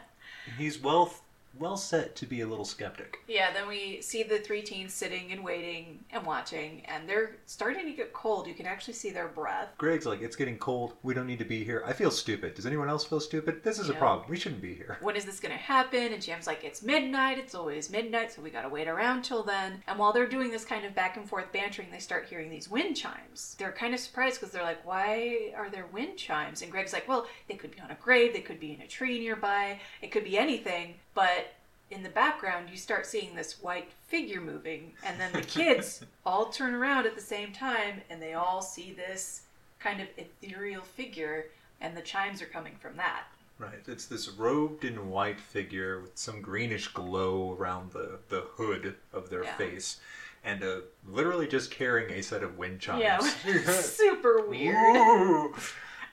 [0.59, 1.13] he's well
[1.59, 3.19] well set to be a little skeptic.
[3.27, 7.87] Yeah, then we see the three teens sitting and waiting and watching, and they're starting
[7.87, 8.47] to get cold.
[8.47, 9.69] You can actually see their breath.
[9.79, 10.95] Greg's like, it's getting cold.
[11.03, 11.83] We don't need to be here.
[11.87, 12.55] I feel stupid.
[12.55, 13.63] Does anyone else feel stupid?
[13.63, 14.29] This is a problem.
[14.29, 14.99] We shouldn't be here.
[15.01, 16.13] When is this gonna happen?
[16.13, 19.83] And Jam's like, It's midnight, it's always midnight, so we gotta wait around till then.
[19.87, 22.71] And while they're doing this kind of back and forth bantering, they start hearing these
[22.71, 23.57] wind chimes.
[23.59, 26.63] They're kind of surprised because they're like, Why are there wind chimes?
[26.63, 28.87] And Greg's like, Well, they could be on a grave, they could be in a
[28.87, 31.55] tree nearby, it could be anything, but
[31.91, 36.47] in the background, you start seeing this white figure moving, and then the kids all
[36.47, 39.43] turn around at the same time, and they all see this
[39.81, 41.47] kind of ethereal figure,
[41.81, 43.25] and the chimes are coming from that.
[43.59, 43.81] Right.
[43.89, 49.29] It's this robed in white figure with some greenish glow around the, the hood of
[49.29, 49.57] their Yeah.
[49.57, 49.99] face.
[50.45, 53.03] And uh, literally just carrying a set of wind chimes.
[53.03, 53.19] Yeah,
[53.81, 55.51] super weird.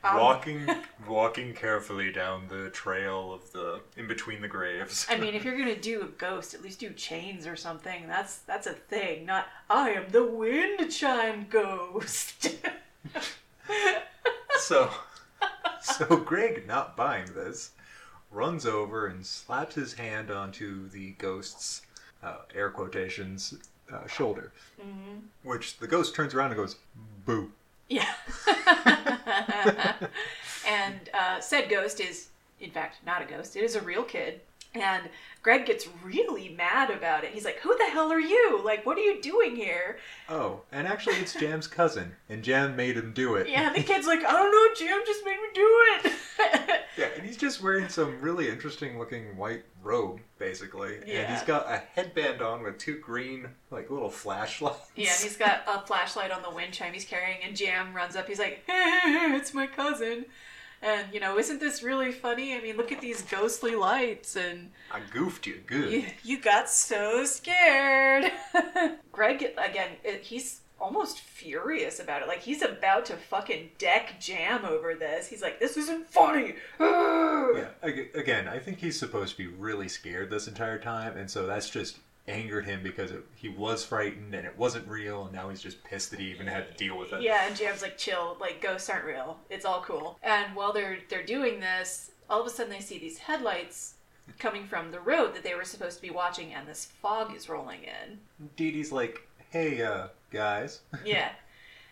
[0.05, 0.69] Um, walking
[1.07, 5.05] walking carefully down the trail of the in between the graves.
[5.09, 8.07] I mean, if you're gonna do a ghost, at least do chains or something.
[8.07, 9.25] That's that's a thing.
[9.25, 12.55] Not I am the wind chime ghost.
[14.59, 14.89] so
[15.81, 17.71] so Greg, not buying this,
[18.31, 21.81] runs over and slaps his hand onto the ghost's
[22.23, 23.55] uh, air quotations
[23.93, 25.21] uh, shoulder, Mhm.
[25.43, 26.75] which the ghost turns around and goes,
[27.25, 27.51] "Boo."
[27.87, 28.11] Yeah.
[30.67, 33.55] and uh, said ghost is, in fact, not a ghost.
[33.55, 34.41] It is a real kid.
[34.75, 35.09] And
[35.41, 37.31] Greg gets really mad about it.
[37.31, 38.61] He's like, "Who the hell are you?
[38.63, 42.97] Like, what are you doing here?" Oh, and actually, it's Jam's cousin, and Jam made
[42.97, 43.47] him do it.
[43.47, 46.13] Yeah, the kid's like, "I don't know, Jam just made me do it."
[46.97, 50.99] Yeah, and he's just wearing some really interesting looking white robe, basically.
[51.05, 51.19] Yeah.
[51.21, 54.91] And he's got a headband on with two green, like, little flashlights.
[54.95, 58.15] Yeah, and he's got a flashlight on the wind chime he's carrying, and Jam runs
[58.15, 58.27] up.
[58.29, 59.01] He's like, "Hey,
[59.35, 60.25] it's my cousin."
[60.85, 62.55] And you know, isn't this really funny?
[62.55, 65.91] I mean, look at these ghostly lights, and I goofed you good.
[65.91, 68.31] you, you got so scared.
[69.11, 72.27] Greg, again, it- he's almost furious about it.
[72.27, 75.27] Like he's about to fucking deck Jam over this.
[75.27, 76.55] He's like, "This isn't funny."
[77.55, 77.69] Yeah,
[78.15, 81.69] again, I think he's supposed to be really scared this entire time, and so that's
[81.69, 85.61] just angered him because it, he was frightened and it wasn't real, and now he's
[85.61, 87.21] just pissed that he even had to deal with it.
[87.21, 89.37] Yeah, and Jam's like, chill, like ghosts aren't real.
[89.49, 90.17] It's all cool.
[90.23, 93.93] And while they're they're doing this, all of a sudden they see these headlights
[94.39, 97.47] coming from the road that they were supposed to be watching, and this fog is
[97.47, 98.19] rolling in.
[98.55, 100.81] Dee Dee's like, hey, uh, guys.
[101.05, 101.29] Yeah.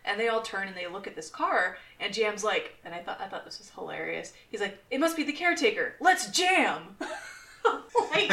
[0.06, 3.00] And they all turn and they look at this car, and Jam's like, and I
[3.00, 4.34] thought I thought this was hilarious.
[4.50, 5.96] He's like, "It must be the caretaker.
[6.02, 6.98] Let's jam!"
[8.12, 8.30] like,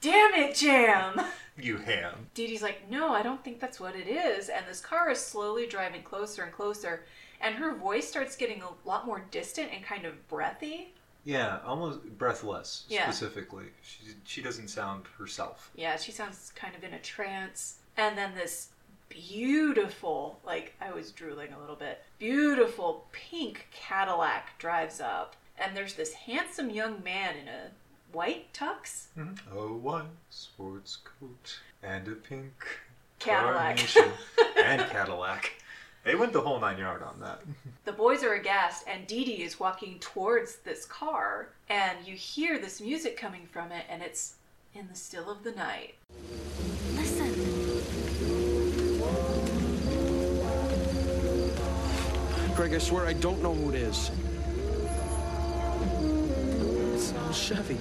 [0.00, 1.20] damn it, Jam!
[1.58, 2.26] you ham.
[2.34, 4.48] Dee's like, no, I don't think that's what it is.
[4.48, 7.04] And this car is slowly driving closer and closer,
[7.40, 10.92] and her voice starts getting a lot more distant and kind of breathy.
[11.24, 13.04] Yeah, almost breathless, Yeah.
[13.10, 13.66] specifically.
[13.82, 15.70] She, she doesn't sound herself.
[15.74, 17.76] Yeah, she sounds kind of in a trance.
[17.98, 18.68] And then this
[19.10, 25.36] beautiful, like, I was drooling a little bit, beautiful pink Cadillac drives up.
[25.58, 27.70] And there's this handsome young man in a
[28.12, 29.06] white tux.
[29.18, 29.56] Mm-hmm.
[29.56, 32.66] A white sports coat and a pink
[33.18, 33.80] Cadillac.
[34.64, 35.52] and Cadillac.
[36.04, 37.42] They went the whole nine yard on that.
[37.84, 42.58] The boys are aghast, and Dee Dee is walking towards this car, and you hear
[42.58, 44.34] this music coming from it, and it's
[44.74, 45.94] in the still of the night.
[46.94, 47.34] Listen.
[52.54, 54.10] Greg, I swear I don't know who it is.
[56.94, 57.78] It's an Chevy.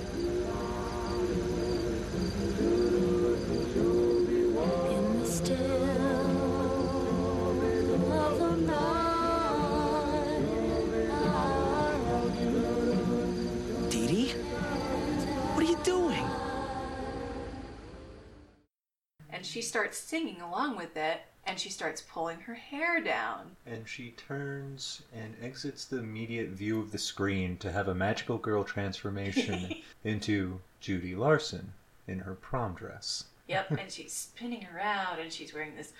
[19.69, 23.55] Starts singing along with it, and she starts pulling her hair down.
[23.65, 28.37] And she turns and exits the immediate view of the screen to have a magical
[28.37, 31.71] girl transformation into Judy Larson
[32.07, 33.25] in her prom dress.
[33.47, 35.93] Yep, and she's spinning around and she's wearing this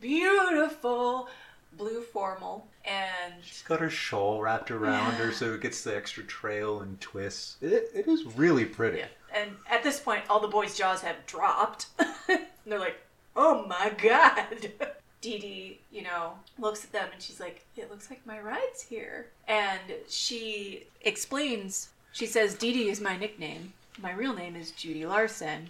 [0.00, 1.28] beautiful
[1.76, 6.24] blue formal and She's got her shawl wrapped around her so it gets the extra
[6.24, 7.56] trail and twists.
[7.60, 8.98] It, it is really pretty.
[8.98, 9.06] Yeah.
[9.34, 11.86] And at this point, all the boys' jaws have dropped.
[12.28, 12.98] and they're like,
[13.36, 14.72] oh my god.
[15.20, 18.80] Dee Dee, you know, looks at them and she's like, it looks like my ride's
[18.80, 19.26] here.
[19.46, 23.74] And she explains, she says, Dee Dee is my nickname.
[24.00, 25.68] My real name is Judy Larson.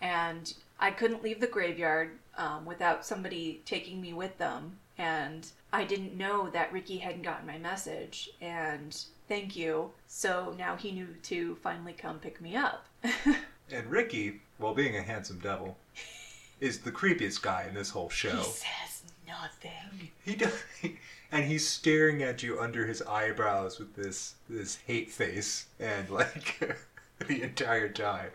[0.00, 4.76] And I couldn't leave the graveyard um, without somebody taking me with them.
[4.98, 8.30] And I didn't know that Ricky hadn't gotten my message.
[8.40, 8.96] And
[9.26, 9.90] thank you.
[10.06, 12.86] So now he knew to finally come pick me up.
[13.72, 15.78] And Ricky, while being a handsome devil,
[16.62, 18.36] is the creepiest guy in this whole show.
[18.36, 20.10] He says nothing.
[20.24, 20.62] He does,
[21.32, 26.76] and he's staring at you under his eyebrows with this this hate face, and like
[27.26, 28.30] the entire time,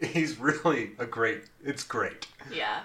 [0.00, 1.42] he's really a great.
[1.64, 2.28] It's great.
[2.54, 2.80] Yeah.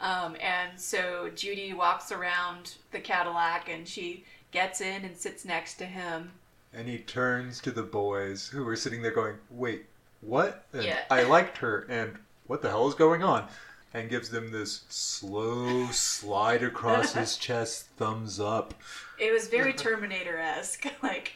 [0.00, 5.74] Um, and so Judy walks around the Cadillac and she gets in and sits next
[5.74, 6.30] to him.
[6.72, 9.86] And he turns to the boys who are sitting there going, "Wait,
[10.20, 10.98] what?" And Yeah.
[11.08, 13.48] I liked her, and what the hell is going on?
[13.94, 18.74] And gives them this slow slide across his chest, thumbs up.
[19.18, 21.32] It was very Terminator esque, like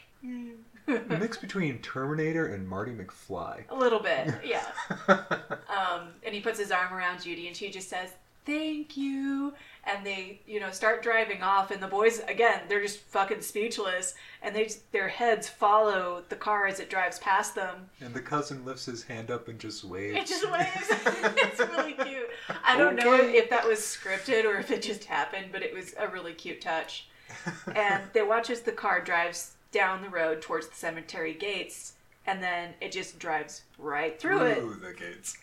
[0.87, 3.63] A mix between Terminator and Marty McFly.
[3.69, 4.65] a little bit, yeah.
[5.09, 8.11] Um, and he puts his arm around Judy and she just says,
[8.45, 9.53] Thank you.
[9.85, 14.15] And they, you know, start driving off, and the boys, again, they're just fucking speechless,
[14.41, 17.89] and they their heads follow the car as it drives past them.
[17.99, 20.17] And the cousin lifts his hand up and just waves.
[20.17, 20.87] It just waves.
[21.37, 22.29] it's really cute.
[22.63, 25.93] I don't know if that was scripted or if it just happened, but it was
[25.99, 27.07] a really cute touch.
[27.75, 31.93] and they watch as the car drives down the road towards the cemetery gates,
[32.25, 35.37] and then it just drives right through it Through the gates.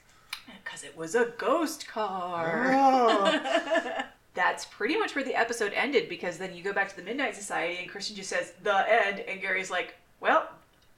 [0.65, 2.71] Because it was a ghost car.
[2.75, 4.03] Oh.
[4.35, 7.35] That's pretty much where the episode ended because then you go back to the Midnight
[7.35, 10.49] Society and Kristen just says the end, and Gary's like, "Well,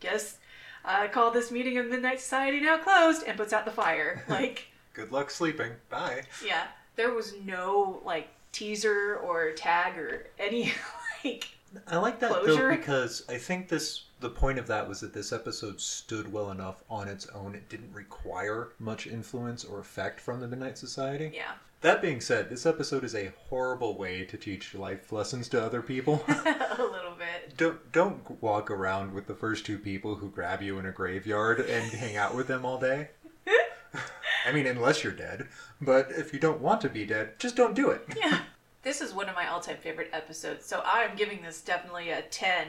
[0.00, 0.36] guess
[0.84, 4.22] I call this meeting of Midnight Society now closed," and puts out the fire.
[4.28, 5.72] Like, Good luck sleeping.
[5.88, 6.22] Bye.
[6.44, 10.72] yeah, there was no like teaser or tag or any
[11.24, 11.48] like.
[11.88, 12.68] I like that Closure?
[12.68, 16.50] though because I think this the point of that was that this episode stood well
[16.50, 17.54] enough on its own.
[17.54, 21.32] It didn't require much influence or effect from the Midnight Society.
[21.34, 25.62] Yeah, That being said, this episode is a horrible way to teach life lessons to
[25.62, 26.24] other people.
[26.28, 27.56] a little bit.
[27.56, 31.60] don't don't walk around with the first two people who grab you in a graveyard
[31.60, 33.10] and hang out with them all day.
[34.46, 35.46] I mean, unless you're dead.
[35.80, 38.02] But if you don't want to be dead, just don't do it.
[38.16, 38.40] Yeah.
[38.82, 42.66] This is one of my all-time favorite episodes, so I'm giving this definitely a 10.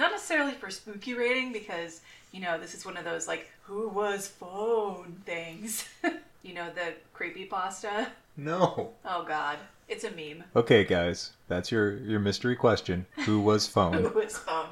[0.00, 2.00] Not necessarily for spooky rating because,
[2.32, 5.86] you know, this is one of those like who was phone things.
[6.42, 8.10] you know, the creepy pasta.
[8.34, 8.92] No.
[9.04, 9.58] Oh god,
[9.88, 10.44] it's a meme.
[10.56, 13.04] Okay, guys, that's your your mystery question.
[13.26, 13.92] Who was phone?
[13.92, 14.68] Who was phone?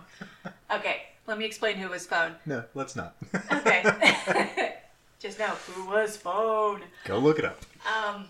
[0.70, 2.36] Okay, let me explain who was phone.
[2.46, 3.14] no, let's not.
[3.52, 4.76] Okay.
[5.18, 6.80] Just know who was phone.
[7.04, 7.60] Go look it up.
[7.86, 8.24] Um,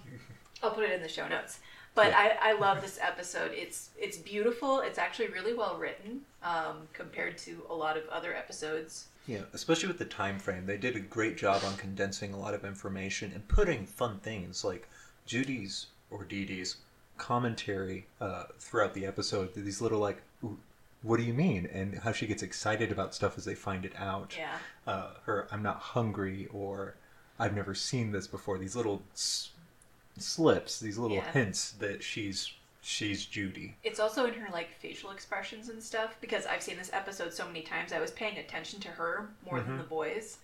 [0.65, 1.61] I'll put it in the show notes.
[1.95, 3.53] But I, I love this episode.
[3.55, 4.81] It's it's beautiful.
[4.81, 9.09] It's actually really well written um, compared to a lot of other episodes.
[9.27, 12.55] Yeah, especially with the time frame, they did a great job on condensing a lot
[12.55, 14.89] of information and putting fun things like
[15.27, 16.77] Judy's or Dee Dee's
[17.19, 19.53] commentary uh, throughout the episode.
[19.55, 20.23] These little like,
[21.03, 21.69] what do you mean?
[21.73, 24.35] And how she gets excited about stuff as they find it out.
[24.39, 24.57] Yeah.
[24.87, 26.95] Uh, her, I'm not hungry, or
[27.39, 28.57] I've never seen this before.
[28.59, 29.51] These little s-
[30.17, 31.31] slips, these little Yeah.
[31.33, 32.53] hints that she's
[32.89, 33.77] she's Judy.
[33.85, 37.47] It's also in her like facial expressions and stuff because I've seen this episode so
[37.47, 37.93] many times.
[37.93, 39.79] I was paying attention to her more than Mhm.
[39.79, 40.39] the boys,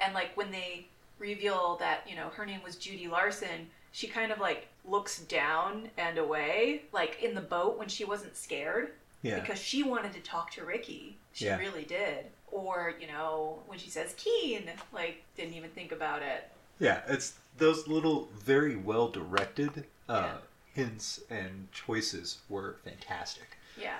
[0.00, 4.30] and like when they reveal that you know her name was Judy Larson, she kind
[4.30, 8.92] of like looks down and away, like in the boat when she wasn't scared.
[9.22, 9.40] Yeah.
[9.40, 11.16] Because she wanted to talk to Ricky.
[11.32, 11.56] She Yeah.
[11.56, 12.26] really did.
[12.52, 16.48] Or, you know, when she says Keen, like, didn't even think about it.
[16.78, 20.36] Yeah, it's those little very well directed uh,
[20.76, 23.56] hints and choices were fantastic.
[23.80, 23.96] Yeah.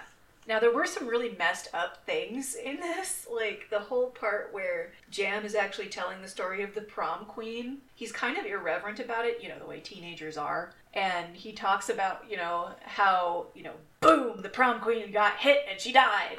[0.46, 3.26] Now, there were some really messed up things in this.
[3.34, 7.78] Like, the whole part where Jam is actually telling the story of the prom queen.
[7.96, 10.72] He's kind of irreverent about it, you know, the way teenagers are.
[10.94, 15.64] And he talks about, you know, how, you know, boom, the prom queen got hit
[15.68, 16.38] and she died.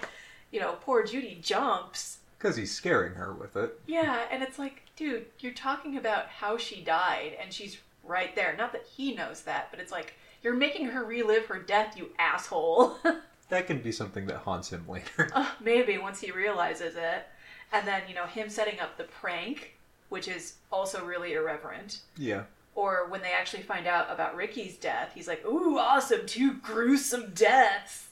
[0.51, 2.19] You know, poor Judy jumps.
[2.37, 3.77] Because he's scaring her with it.
[3.87, 8.55] Yeah, and it's like, dude, you're talking about how she died, and she's right there.
[8.55, 10.13] Not that he knows that, but it's like,
[10.47, 12.95] you're making her relive her death, you asshole.
[13.49, 15.29] That can be something that haunts him later.
[15.33, 17.27] Uh, Maybe once he realizes it.
[17.71, 19.77] And then, you know, him setting up the prank,
[20.09, 22.01] which is also really irreverent.
[22.17, 22.43] Yeah.
[22.75, 27.31] Or when they actually find out about Ricky's death, he's like, ooh, awesome, two gruesome
[27.33, 28.07] deaths.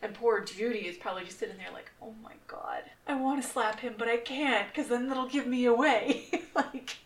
[0.00, 3.48] And poor Judy is probably just sitting there like, oh my god, I want to
[3.48, 6.30] slap him, but I can't, because then that'll give me away.
[6.54, 6.96] like,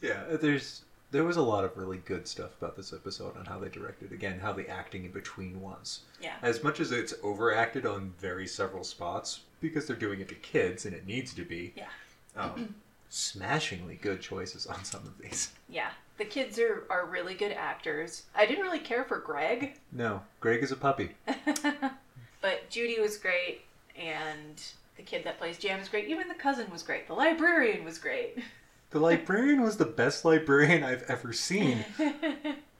[0.00, 3.58] Yeah, there's there was a lot of really good stuff about this episode and how
[3.58, 6.00] they directed again how the acting in between was.
[6.20, 6.34] Yeah.
[6.42, 10.84] As much as it's overacted on very several spots because they're doing it to kids
[10.86, 11.72] and it needs to be.
[11.76, 11.88] Yeah.
[12.36, 12.74] Um,
[13.08, 15.52] smashingly good choices on some of these.
[15.68, 18.24] yeah, the kids are, are really good actors.
[18.34, 21.14] I didn't really care for Greg, No, Greg is a puppy.
[22.42, 23.62] but Judy was great,
[23.96, 24.62] and
[24.96, 26.08] the kid that plays Jam is great.
[26.08, 27.06] Even the cousin was great.
[27.08, 28.38] The librarian was great.
[28.90, 31.84] The librarian was the best librarian I've ever seen.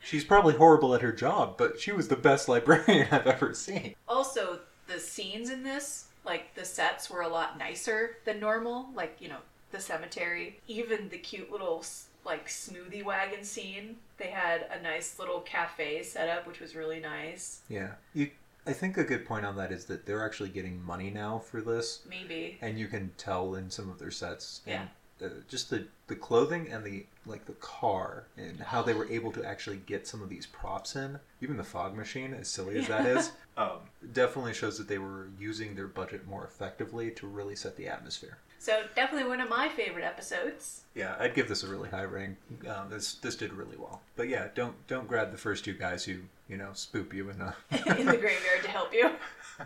[0.01, 3.95] She's probably horrible at her job, but she was the best librarian I've ever seen.
[4.09, 8.89] Also, the scenes in this, like the sets were a lot nicer than normal.
[8.95, 9.41] Like, you know,
[9.71, 11.85] the cemetery, even the cute little
[12.25, 13.97] like smoothie wagon scene.
[14.19, 17.61] They had a nice little cafe set up, which was really nice.
[17.69, 17.93] Yeah.
[18.15, 18.31] You
[18.67, 21.63] I think a good point on that is that they're actually getting money now for
[21.63, 22.01] this.
[22.09, 22.59] Maybe.
[22.61, 24.61] And you can tell in some of their sets.
[24.67, 24.85] Yeah.
[25.21, 29.09] And uh, just the, the clothing and the like the car and how they were
[29.11, 31.19] able to actually get some of these props in.
[31.41, 33.79] Even the fog machine, as silly as that is um,
[34.12, 38.39] definitely shows that they were using their budget more effectively to really set the atmosphere.
[38.61, 40.83] So definitely one of my favorite episodes.
[40.95, 42.37] Yeah, I'd give this a really high rank.
[42.66, 44.03] Um, this this did really well.
[44.16, 46.16] But yeah, don't don't grab the first two guys who
[46.49, 47.55] you know spoop you in a,
[47.99, 49.11] in the graveyard to help you.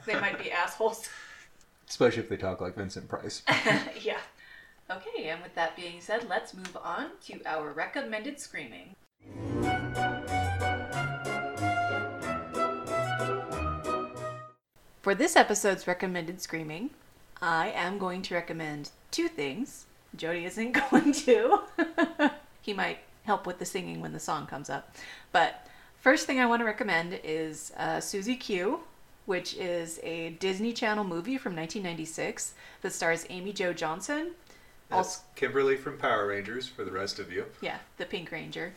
[0.07, 1.07] They might be assholes.
[1.87, 3.43] especially if they talk like Vincent Price.
[4.01, 4.17] yeah.
[4.91, 8.95] Okay, and with that being said, let's move on to our recommended screaming.
[15.03, 16.91] For this episode's recommended screaming,
[17.41, 19.87] I am going to recommend two things.
[20.15, 21.61] Jody isn't going to.
[22.61, 24.95] he might help with the singing when the song comes up.
[25.33, 25.67] But
[26.01, 28.81] first thing I want to recommend is uh, Susie Q,
[29.27, 34.33] which is a Disney Channel movie from 1996 that stars Amy Jo Johnson.
[34.93, 37.47] That's Kimberly from Power Rangers for the rest of you.
[37.61, 38.75] Yeah, the Pink Ranger.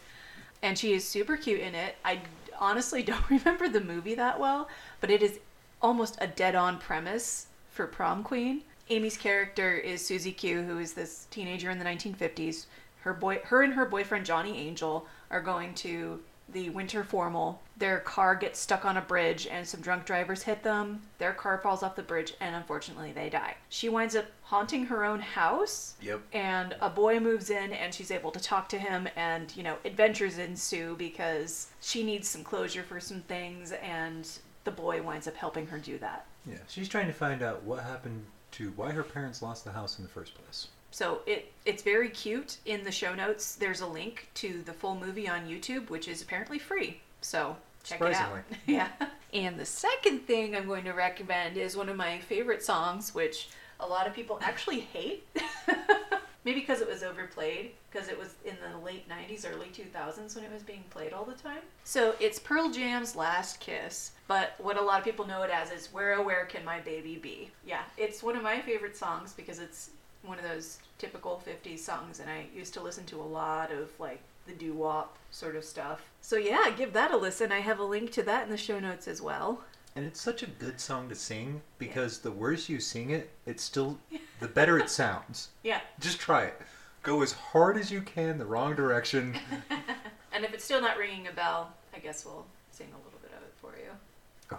[0.62, 1.96] And she is super cute in it.
[2.04, 2.22] I
[2.60, 4.70] honestly don't remember the movie that well,
[5.02, 5.40] but it is
[5.82, 8.62] almost a dead on premise for Prom Queen.
[8.90, 12.68] Amy's character is Susie Q, who is this teenager in the 1950s.
[13.02, 17.62] Her boy, her and her boyfriend Johnny Angel are going to the winter formal.
[17.78, 21.02] Their car gets stuck on a bridge and some drunk drivers hit them.
[21.18, 23.56] Their car falls off the bridge and unfortunately they die.
[23.70, 26.22] She winds up haunting her own house Yep.
[26.34, 29.76] and a boy moves in and she's able to talk to him and you know
[29.84, 34.30] adventures ensue because she needs some closure for some things and
[34.66, 37.84] the boy winds up helping her do that Yeah, she's trying to find out what
[37.84, 40.68] happened to why her parents lost the house in the first place.
[40.96, 42.56] So it it's very cute.
[42.66, 46.22] In the show notes there's a link to the full movie on youtube which is
[46.22, 47.02] apparently free.
[47.20, 48.40] So check it out.
[48.66, 48.88] Yeah.
[49.34, 53.50] And the second thing i'm going to recommend is one of my favorite songs which
[53.82, 55.28] a lot of people actually hate.
[56.46, 60.46] Maybe because it was overplayed because it was in the late 90s early 2000s when
[60.46, 61.64] it was being played all the time.
[61.84, 65.72] So it's pearl jam's last kiss but what a lot of people know it as
[65.72, 67.52] is where oh where can my baby be?
[67.66, 69.90] Yeah it's one of my favorite songs because it's
[70.26, 73.90] one of those typical 50s songs and i used to listen to a lot of
[74.00, 77.84] like the doo-wop sort of stuff so yeah give that a listen i have a
[77.84, 79.62] link to that in the show notes as well
[79.96, 83.64] And it's such a good song to sing because the worse you sing it, it's
[83.64, 83.98] still
[84.40, 85.50] the better it sounds.
[85.64, 86.62] yeah Just try it.
[87.02, 89.38] Go as hard as you can the wrong direction.
[90.34, 93.32] and if it's still not ringing a bell i guess we'll sing a little bit
[93.32, 93.92] of it for you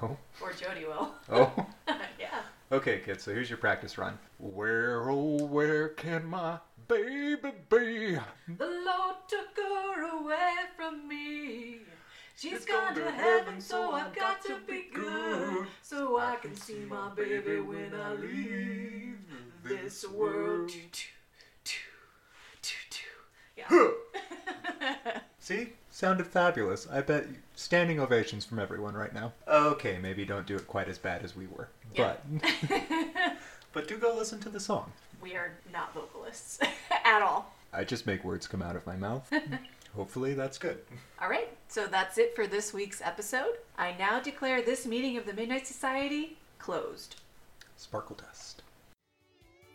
[0.02, 0.16] Oh.
[0.42, 1.52] or jody will Oh.
[2.72, 4.18] Okay, kids, so here's your practice run.
[4.38, 6.58] Where, oh, where can my
[6.88, 8.18] baby be?
[8.48, 11.78] The Lord took her away from me.
[12.36, 15.66] She's gone to heaven, so I've got to be good.
[15.82, 19.20] So I can see my baby when I leave
[19.62, 20.72] this world.
[23.56, 23.90] Yeah.
[25.38, 25.68] See?
[25.96, 26.86] Sounded fabulous.
[26.92, 27.24] I bet
[27.54, 29.32] standing ovations from everyone right now.
[29.48, 31.70] Okay, maybe don't do it quite as bad as we were.
[31.94, 32.16] Yeah.
[32.42, 32.82] But
[33.72, 34.92] but do go listen to the song.
[35.22, 36.58] we are not vocalists
[37.06, 37.50] at all.
[37.72, 39.32] I just make words come out of my mouth.
[39.96, 40.80] Hopefully that's good.
[41.18, 43.54] All right, so that's it for this week's episode.
[43.78, 47.16] I now declare this meeting of the Midnight Society closed.
[47.78, 48.55] Sparkle dust.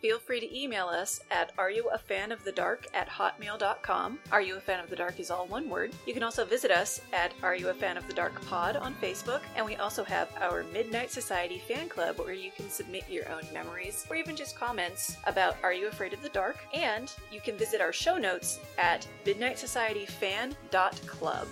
[0.02, 4.18] Feel free to email us at areyouafanofthedark at hotmail.com.
[4.32, 5.92] Are You a Fan of the Dark is all one word.
[6.08, 8.96] You can also visit us at Are You a Fan of the Dark Pod on
[8.96, 13.30] Facebook, and we also have our Midnight Society fan club where you can submit your
[13.30, 16.58] own memories or even just comments about Are You Afraid of the Dark?
[16.74, 21.46] And you can visit our show notes at midnightsocietyfan.club.